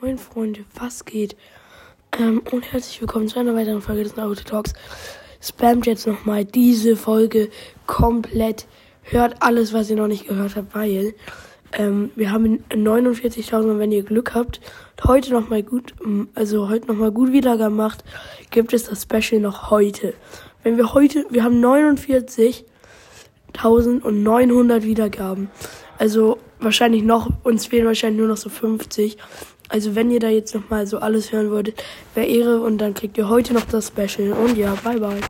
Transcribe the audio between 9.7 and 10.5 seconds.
was ihr noch nicht